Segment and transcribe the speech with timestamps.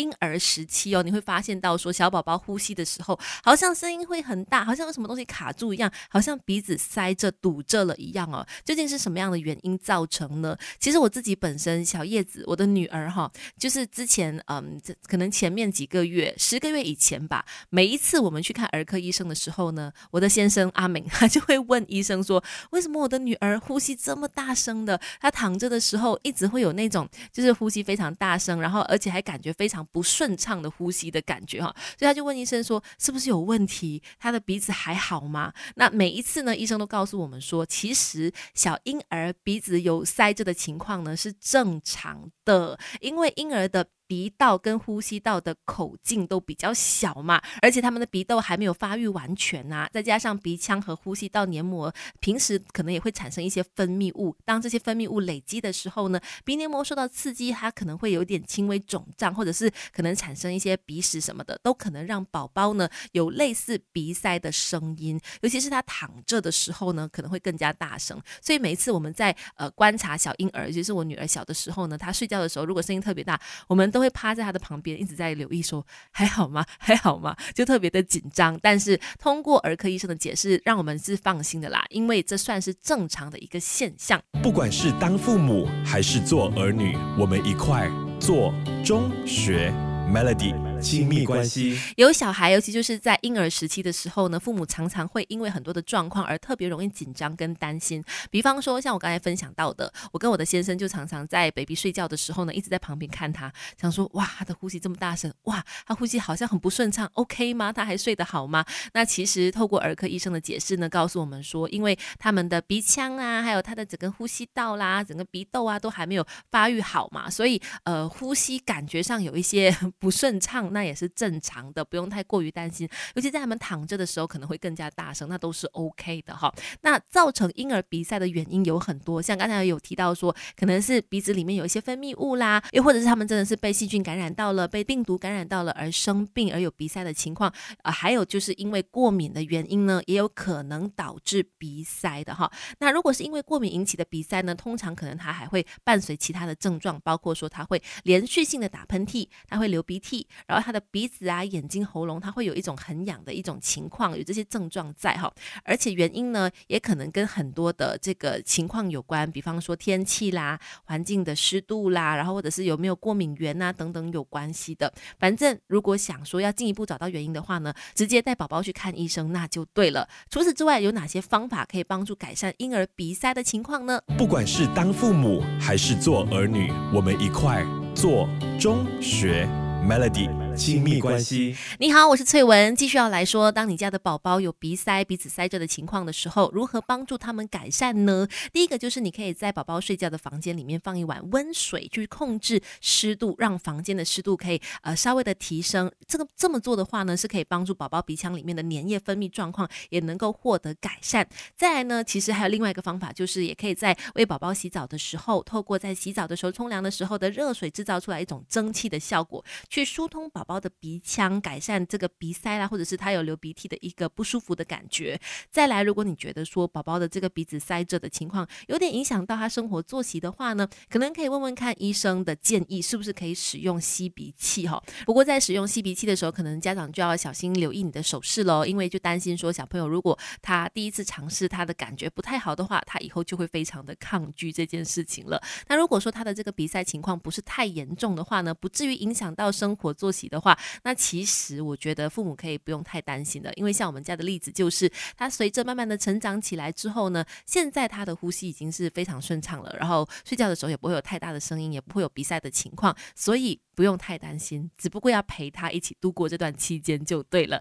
[0.00, 8.46] 婴儿时期哦，你会发现到说小宝宝呼吸的时候，好像声音会很大，好像有什么东西卡住一样，好像鼻子塞着堵着了一样哦。
[8.64, 10.56] 究竟是什么样的原因造成呢？
[10.78, 24.98] 其实我自己本身小叶子，我的女儿哈，就是之前嗯，可能前面几个月，十个月以前吧，每一次我们去看儿科医生的时候呢，我的先生阿明 他就会问医生说，为什么我的女儿呼吸这么大声的？
[25.20, 34.02] 她躺着的时候一直会有那种就是呼吸非常大声，然后而且还感觉非常不顺畅的呼吸的感觉哈，所以他就问医生说，是不是有问题？
[34.18, 35.52] 他的鼻子还好吗？
[35.76, 43.86] 那每一次呢，医生都告诉我们说，其实小婴儿鼻子有塞着的情况呢是正常的，因为婴儿的。
[44.10, 68.20] 鼻道跟呼吸道的口径都比较小嘛，而且他们的鼻窦还没有发育完全呐，再加上鼻腔和呼吸道黏膜平时可能也会产生一些分泌物，当这些分泌物累积的时候呢，鼻黏膜受到刺激，它可能会有点轻微肿胀，或者是可能产生一些鼻屎什么的，都可能让宝宝呢有类似鼻塞的声音，尤其是他躺着的时候呢，可能会更加大声。
[68.42, 73.99] 所以每一次我们在呃观察小婴儿，尤其是我女儿小的时候呢，她睡觉的时候如果声音特别大，我们都。
[74.00, 76.64] 会趴在他的旁边，一直在留意，说还好吗？
[76.78, 77.36] 还好吗？
[77.54, 78.58] 就特别的紧张。
[78.62, 84.20] 但是通过儿科医生的解释，让我们是放心的啦，因为这算是正常的一个现象。
[84.42, 89.72] 不管是当父母还是做儿女，我们一块做中学
[90.10, 90.69] Melody。
[90.80, 98.02] 亲密关系有小孩，尤其就是在婴儿时期的时候呢，父母常常会因为很多的状况而特别容易紧张跟担心。
[98.30, 107.70] 比方说，像我刚才分享到的，我跟我的先生就常常在 baby 睡觉的时候呢，一直在旁边看他，想说哇，他的呼吸这么大声，哇，他呼吸好像很不顺畅，OK 吗？
[107.70, 108.64] 他还睡得好吗？
[108.94, 120.69] 那其实透过儿科医生的解释呢，告诉我们说，因为他们的鼻腔啊，还有他的整个呼吸道啦，整个鼻窦啊，都还没有发育好嘛，所以呃，呼吸感觉上有一些不顺畅。
[120.70, 122.88] 那也是正常的，不用太过于担心。
[123.14, 126.52] 尤其在他们躺着的时候，可能会更加大声，那都是 OK 的哈。
[126.82, 137.52] 那造成婴儿鼻塞的原因有很多，像刚才有提到说，可能是鼻子里面有一些分泌物啦，又或者是他们真的是被细菌感染到了，被病毒感染到了而生病而有鼻塞的情况。
[137.82, 142.50] 呃，还有就是因为过敏的原因呢，也有可能导致鼻塞的哈。
[142.78, 155.32] 那如果是因为过敏引起的鼻塞呢，通常可能它还会伴随其他的症状，包括说它会连续性的打喷嚏，它会流鼻涕，然后他的鼻子啊、眼睛、喉咙，它会有一种很痒的一种情况，有这些症状在哈。
[155.64, 164.92] 而且原因呢，也可能跟很多的这个情况有关，比方说天气啦、环境的湿度啦，然后或者是有没有过敏源啊等等有关系的。
[165.18, 170.08] 反正如果想说要进一步找到原因的话呢，直接带宝宝去看医生那就对了。
[170.30, 174.00] 除此之外，有哪些方法可以帮助改善婴儿鼻塞的情况呢？
[174.18, 178.28] 不管是当父母还是做儿女，我们一块做
[178.58, 179.46] 中学
[179.88, 180.28] Melody。
[180.56, 181.56] 亲密关系。
[181.78, 188.28] 你好，我是翠文，继续要来说，当你家的宝宝有鼻塞、鼻子塞着的情况的时候，如何帮助他们改善呢？
[188.52, 195.90] 第一个就是你可以在宝宝睡觉的房间里面放一碗温水，去控制湿度，让房间的湿度可以呃稍微的提升。
[196.06, 201.26] 这个这么做的话呢，是可以帮助宝宝鼻腔里面的粘液分泌状况也能够获得改善。
[201.56, 210.39] 再来呢，其实还有另外一个方法，就是也可以在为宝宝洗澡的时候，透过在洗澡的时候、冲凉的时候的热水制造出来一种蒸汽的效果，去疏通宝。
[210.40, 215.20] 宝宝的鼻腔改善这个鼻塞啦，或者是他有流鼻涕的一个不舒服的感觉。
[215.50, 224.82] 再来，如果你觉得说宝宝的这个鼻子塞着的情况有点影响到他生活作息的话呢，可能可以问问看医生的建议，是不是可以使用吸鼻器哈。
[225.04, 235.38] 不过在使用吸鼻器的时候，可能家长就要小心留意你的手势喽，因为就担心说小朋友如果他第一次尝试他的感觉不太好的话，他以后就会非常的抗拒这件事情了。
[235.68, 240.29] 那如果说他的这个鼻塞情况不是太严重的话呢，不至于影响到生活作息。
[240.30, 257.58] 的话，那其实我觉得父母可以不用太担心的，因为像我们家的例子，就是他随着慢慢的成长起来之后呢，现在他的呼吸已经是非常顺畅了，然后睡觉的时候也不会有太大的声音，也不会有鼻塞的情况，所以不用太担心，只不过要陪他一起度过这段期间就对了。